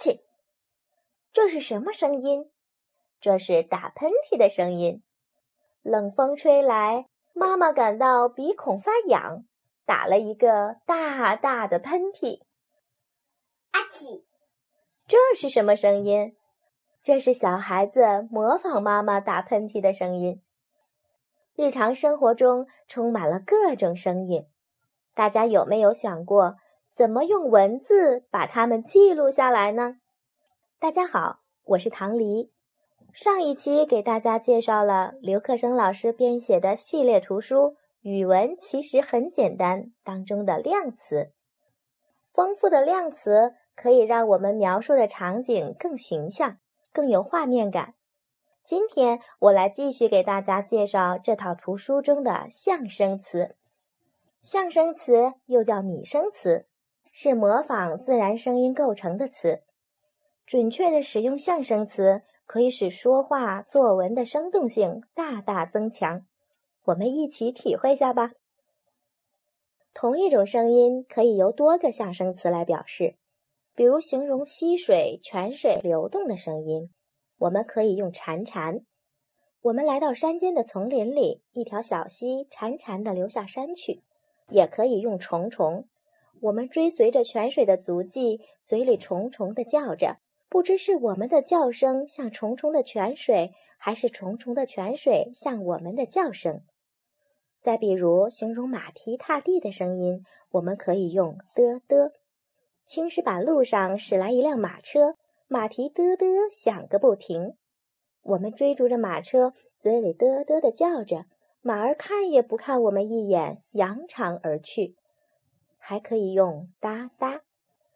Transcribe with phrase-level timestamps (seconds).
[0.00, 0.20] 嚏！
[1.30, 2.50] 这是什么声音？
[3.20, 5.02] 这是打喷嚏的声音。
[5.82, 9.44] 冷风吹来，妈妈感到鼻孔发痒，
[9.84, 12.40] 打了一个大大的喷嚏。
[13.72, 14.24] 阿嚏！
[15.06, 16.34] 这是什么声音？
[17.02, 20.42] 这是小孩子模仿妈妈打喷嚏的声音。
[21.54, 24.46] 日常生活中充满了各种声音，
[25.14, 26.56] 大家有没有想过
[26.90, 29.99] 怎么用文字把它们记录下来呢？
[30.80, 32.50] 大家好，我是唐黎。
[33.12, 37.56] 上一期给大家介绍了刘克生老师编写的系列图书
[38.00, 41.32] 《语文其实很简单》当中的量词。
[42.32, 46.56] 丰富的量词可以让我们描述的场景更形象、
[46.94, 47.92] 更有画面感。
[48.64, 53.54] 今天我来继续给大家介绍这套图书中的象声词。
[54.40, 56.64] 象声词又叫拟声词，
[57.12, 59.62] 是模仿自然声音构成的词。
[60.50, 62.22] 准确的使用象声词。
[62.44, 66.26] 可以使说话、作文的生动性大大增强。
[66.86, 68.32] 我们一起体会下吧。
[69.94, 73.14] 同一种声音可以由多个象声词来表示，
[73.76, 76.90] 比如形容溪水、泉水流动的声音，
[77.38, 78.82] 我们可以用潺潺。
[79.62, 84.02] 我们来到山间的丛林里，一条小溪潺潺地流下山去，
[84.48, 85.86] 也可以用重重。
[86.40, 90.16] 我们追随着泉水的足迹，嘴里重重地叫着。
[90.50, 96.62] 不知是我们的叫声像重重的泉水，还是重重的泉水像我们的叫声。
[97.60, 102.14] 再比如，形容马蹄踏地的声音，我们可以用的的。
[102.84, 105.14] 青石板路上驶来一辆马车，
[105.46, 107.54] 马蹄嘚嘚响个不停。
[108.22, 111.26] 我们追逐着马车，嘴里嘚嘚的叫着，
[111.62, 114.96] 马儿看也不看我们一眼，扬长而去。
[115.78, 117.42] 还可以用哒哒。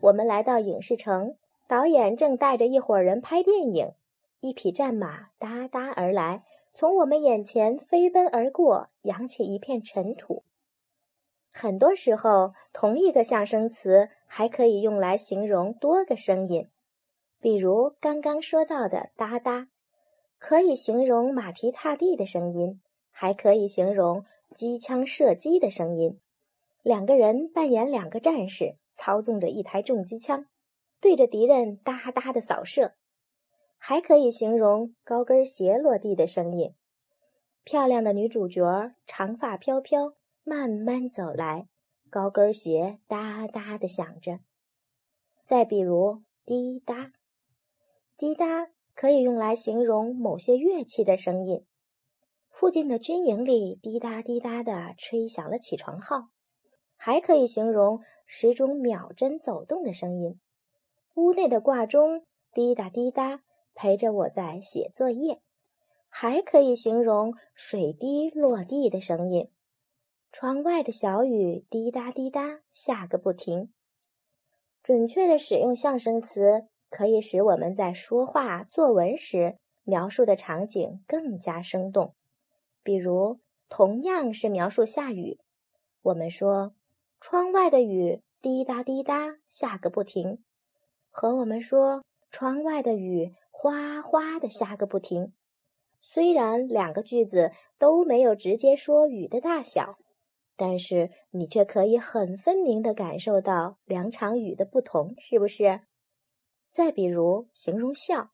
[0.00, 1.36] 我们来到影视城。
[1.68, 3.92] 导演正带着一伙人拍电影，
[4.40, 6.42] 一匹战马哒哒而来，
[6.72, 10.44] 从我们眼前飞奔而过，扬起一片尘土。
[11.52, 16.68] 很多时候，同一个象声词还可以用来形容多个声音，
[17.38, 19.68] 比如刚刚说到的“哒哒”，
[20.40, 22.80] 可以形容马蹄踏地的声音，
[23.10, 24.24] 还可以形容
[24.54, 26.18] 机枪射击的声音。
[26.82, 30.46] 两个人扮演两个战士，操纵着一台重机枪。
[31.00, 32.94] 对着敌人哒哒的扫射，
[33.76, 36.74] 还可以形容高跟鞋落地的声音。
[37.62, 41.68] 漂亮的女主角长发飘飘，慢慢走来，
[42.10, 44.40] 高跟鞋哒哒的响着。
[45.46, 47.12] 再比如滴答，
[48.16, 51.64] 滴答可以用来形容某些乐器的声音。
[52.48, 56.30] 附近的军营里滴答滴答的吹响了起床号，
[56.96, 60.40] 还可以形容时钟秒针走动的声音。
[61.18, 63.42] 屋内的挂钟滴答滴答，
[63.74, 65.42] 陪着我在写作业，
[66.08, 69.50] 还可以形容水滴落地的声音。
[70.30, 73.72] 窗外的小雨滴答滴答下个不停。
[74.80, 82.14] 准确的使用象声词，可以使我们在说话、作文时描述的场景更加生动。
[82.84, 85.40] 比如，同样是描述下雨，
[86.02, 86.76] 我们说
[87.18, 90.44] 窗外的雨滴答滴答下个不停。
[91.10, 95.32] 和我们说，窗外的雨哗哗的下个不停。
[96.00, 99.98] 虽然两个句子都没有直接说雨的大小，
[100.56, 105.80] 但是你却可以很分明的感受到两场雨的不同，是不是？
[106.70, 108.30] 再比如形容笑，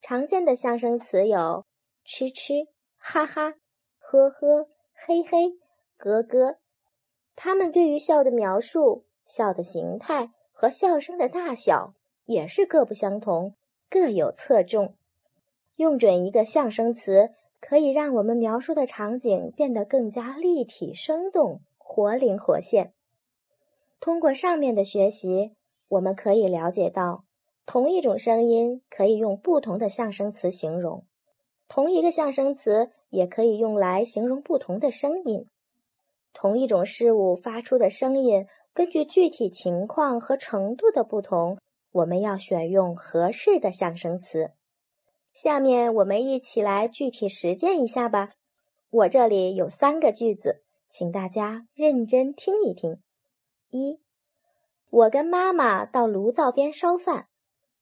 [0.00, 1.66] 常见的象声词有
[2.04, 2.54] 吃吃、
[2.96, 3.54] 哈哈、
[3.98, 5.58] 呵呵、嘿嘿、
[5.96, 6.58] 咯咯，
[7.34, 11.94] 它们对于笑的描述、笑的形态和笑声的大小。
[12.32, 13.54] 也是各不相同，
[13.88, 14.94] 各有侧重。
[15.76, 22.92] 用准一个象声词，可以让我们描述的场景变得更加立体、生动、活灵活现。
[24.00, 25.52] 通过上面的学习，
[25.88, 27.24] 我们可以了解到，
[27.64, 31.04] 同一种声音可以用不同的象声词形容，
[31.68, 35.46] 同一个象声词也可以用来形容不同的声音。
[36.34, 41.58] 同一种事物发出的声音，根据具体情况和程度的不同。
[41.92, 44.52] 我们要选用合适的象声词。
[45.32, 48.32] 下面我们一起来具体实践一下吧。
[48.90, 53.00] 我这里有三个句子，请大家认真听一听。
[53.70, 54.00] 一，
[54.90, 57.28] 我跟妈妈到炉灶边烧饭，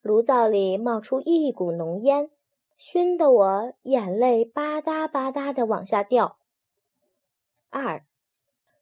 [0.00, 2.30] 炉灶里冒出一股浓烟，
[2.76, 6.38] 熏得我眼泪吧嗒吧嗒的往下掉。
[7.70, 8.04] 二，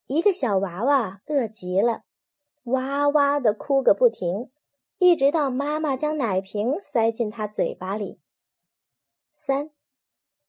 [0.06, 2.02] 一个小娃娃饿极了，
[2.64, 4.50] 哇哇的哭个不停。
[4.98, 8.20] 一直到妈妈将奶瓶塞进他嘴巴里。
[9.32, 9.70] 三，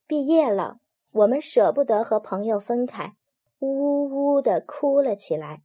[0.07, 0.79] 毕业了，
[1.11, 3.15] 我们舍不得和朋友分开，
[3.59, 5.61] 呜呜的哭了起来。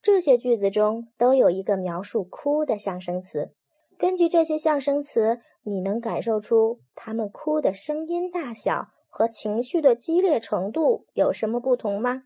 [0.00, 3.54] 这些句子中都有一个描述哭的象声词。
[3.98, 12.24] 根据这些象声词，你能感受出他们哭的声音大小和情绪的激烈程度有什么不同吗？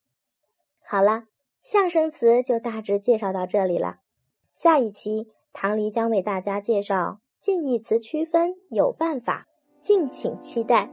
[0.79, 1.25] 好了，
[1.63, 3.99] 象声词就大致介绍到这里了。
[4.57, 9.47] 下一期，唐黎将为大家介绍近义词区分有办法，
[9.83, 10.89] 敬请期待。